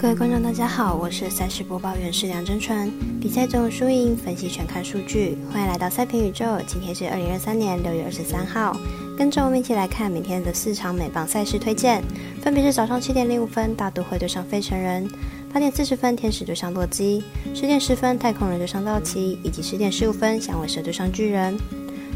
[0.00, 2.90] 各位观众，大家好，我是赛事播报员是梁真纯。
[3.20, 6.44] 比赛中输赢分析全看数据，欢迎来到赛评宇宙。
[6.68, 8.76] 今天是二零二三年六月二十三号，
[9.18, 12.00] 跟着我们一起来看明天的四场美棒赛事推荐，
[12.40, 15.06] 分别是早上七点零五分大都会对上费城人，
[15.52, 21.58] 八点四十分天使对上洛基，十点十分太空人对上道奇，以及十点十五分响尾蛇对上巨人。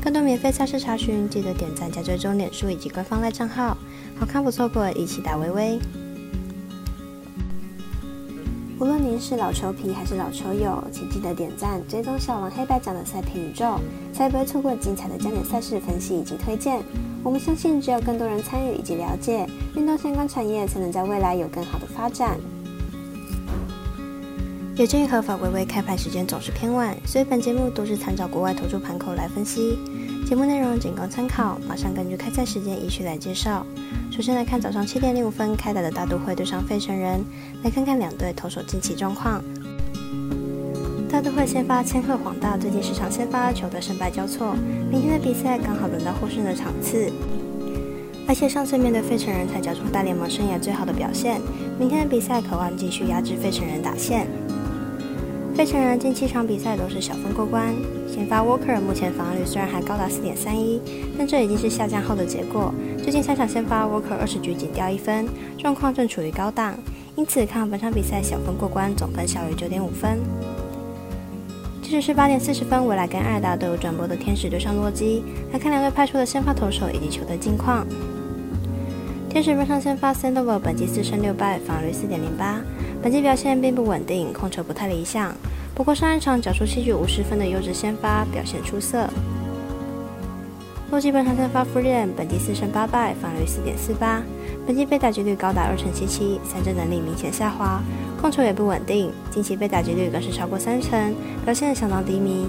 [0.01, 3.77] 更多免费赛事查询，记得点赞加追踪脸书以及官方赖账号，
[4.17, 5.79] 好看不错过，一起打微微。
[8.83, 13.79] 无论您是老球皮还是老球友，请记得点赞、追踪小王黑白奖的赛评宇宙，
[14.13, 16.83] 才不会错过精彩的焦点赛事分析以及推荐。
[17.23, 22.37] 我们相信，只有更多人参与以及了解运动相关产业，才能在未来有更好的发展。
[24.75, 29.79] 有鉴于合法微微开盘时间总是偏晚，所以本节目都是参照国外投注盘口来分析。
[30.33, 33.67] 节目内容仅供参考，马上根据开赛时间依序来介绍。
[34.11, 37.23] 首先来看早上七点零五分开打的大都会对上费城人，
[37.63, 39.45] 来看看两队投手近期状况。
[41.11, 44.55] 大都会先发千鹤黄大，最近十场先发球队胜败交错，
[44.91, 47.13] 明天的比赛刚好轮到获胜的场次。
[48.27, 51.43] 而且上次面对费城人才交出大联盟生涯最好的表现，
[51.79, 54.27] 明天的比赛渴望继续压制费城人打线。
[55.55, 57.75] 费城人近七场比赛都是小分过关。
[58.09, 60.81] 先发 Walker 目前防御率虽然还高达四点三一，
[61.17, 62.73] 但这已经是下降后的结果。
[63.03, 65.27] 最近三场先发 Walker 二十局仅掉一分，
[65.59, 66.75] 状况正处于高档，
[67.17, 70.19] 因此看本场比赛小分过关，总分小于九点五分。
[71.83, 77.87] 这就是八点四十分，未来跟艾达都有转播的天使对上洛基，来看两队派出的先发投手以及球队近况。
[79.29, 82.61] 天使本场先发 Sandoval 本季四胜六败，防御率四点零八，
[83.03, 85.35] 本季表现并不稳定，控球不太理想。
[85.75, 89.09] 不过上一场缴出七局五十分的优质先发表现出色。
[90.93, 94.23] 洛基本场先发 f r e e 本季四胜八败，防率四点四八，
[94.65, 97.83] 本季被打击率高达二成七七，三振能力明显下滑，
[98.21, 101.13] 控球也不稳定，近期被打击率更是超过三成，
[101.45, 102.47] 表现相当低迷。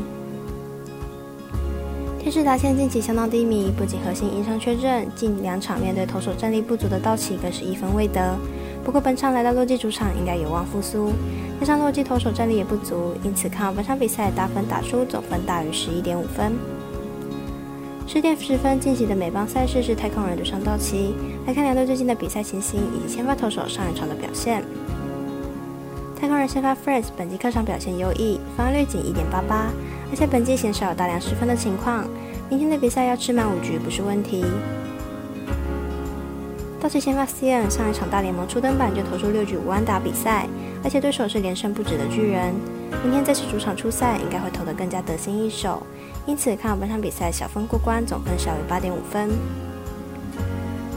[2.19, 8.37] 天使达线近期相当低迷，不仅核心因伤缺阵，近两场面对投手战力不足的道奇更是一分未得。
[8.83, 11.11] 不过本场来到洛基主场，应该有望复苏。
[11.59, 16.53] 加上洛基投手战力也不足，因此看好本场比赛打分打出总分大于十一点五分。
[18.05, 21.15] 十点十分进行的美邦赛事是太空人对上道奇，
[21.47, 24.61] 来看两队最近的比赛情形以及先发投手上一场的表现。
[26.19, 29.71] 太空人先发 f r e s 本季客场表现优异，防御率仅一点八八，
[30.11, 32.05] 而且本季鲜少有大量失分的情况，
[32.49, 34.45] 明天的比赛要吃满五局不是问题。
[36.83, 40.45] 道奇先发 CN 上一场大联盟初登板就投出六局五安打比赛。
[40.83, 42.53] 而且对手是连胜不止的巨人，
[43.01, 45.81] 明天再次主场出赛，应该会投得更加得心应手。
[46.25, 49.29] 因此看好本场比赛小分过关，总分小于八点五分。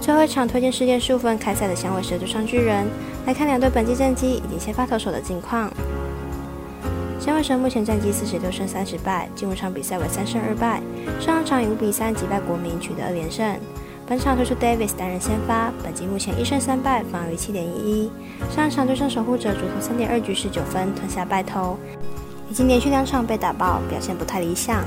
[0.01, 2.85] 最后一场推荐十点十五分开赛的响尾蛇对上巨人，
[3.25, 5.73] 来看两队本季战绩以及先发投手的近况。
[7.21, 10.83] 响尾蛇目前战绩四十六胜三十败，近五场比赛为三胜二败，
[11.21, 13.57] 上一场以五比三击败国民，取得二连胜。
[14.09, 18.11] 本场推出 Davis 担任先发，本季目前一胜三败，防御七点一一。
[18.55, 21.77] 上一场对上守护者，主投三点二局十九分，吞下败投，
[22.49, 24.85] 已经连续两场被打爆，表现不太理想。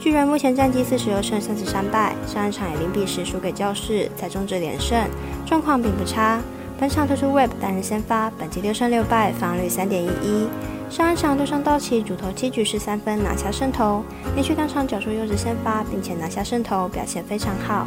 [0.00, 4.98] 巨人目前战绩四十二胜三十三败，上一场以零比十输给教士，在中职连胜，
[5.44, 6.40] 状况并不差。
[6.80, 10.48] 本场推出 Web 担任先发，本季六胜六败，防御率三点一一。
[10.90, 17.86] 上一场对上道奇，主投七局十三分拿下胜投，连续两场缴出优质先发，并且拿下胜投，表现非常好。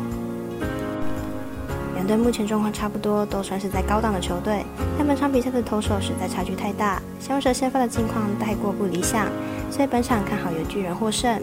[1.96, 4.66] 两队目前状况差不多，都算是在高档的球队，
[4.97, 9.28] 但本场比赛的投手实在差距太大，小蛇先发的近况太过不理想，
[9.72, 11.41] 所以本场看好由巨人获胜。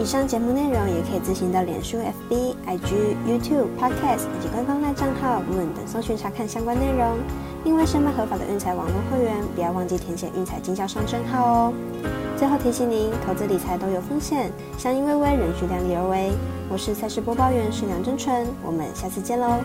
[0.00, 7.16] 以上节目内容也可以自行到脸书、FB、IG、YouTube、Podcast 以及官方赖账号 Moon 等搜寻查看相关内容。
[7.64, 11.72] 另外申办合法的运彩网络会员，不要忘记填写运彩经销商证号哦。
[12.36, 16.32] 最后提醒您，投资理财都有风险，相依微微，人需量力而为。
[16.68, 19.60] 我是赛事播报员是梁真纯，我们下次见喽。